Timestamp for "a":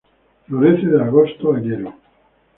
1.53-1.59